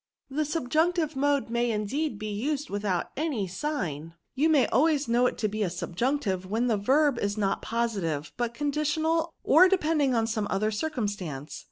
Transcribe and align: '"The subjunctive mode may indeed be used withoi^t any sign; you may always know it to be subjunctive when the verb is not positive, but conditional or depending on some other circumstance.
'"The 0.31 0.45
subjunctive 0.45 1.15
mode 1.15 1.51
may 1.51 1.69
indeed 1.69 2.17
be 2.17 2.31
used 2.33 2.69
withoi^t 2.69 3.09
any 3.15 3.45
sign; 3.45 4.15
you 4.33 4.49
may 4.49 4.65
always 4.65 5.07
know 5.07 5.27
it 5.27 5.37
to 5.37 5.47
be 5.47 5.61
subjunctive 5.69 6.43
when 6.47 6.65
the 6.65 6.75
verb 6.75 7.19
is 7.19 7.37
not 7.37 7.61
positive, 7.61 8.33
but 8.35 8.55
conditional 8.55 9.31
or 9.43 9.69
depending 9.69 10.15
on 10.15 10.25
some 10.25 10.47
other 10.49 10.71
circumstance. 10.71 11.59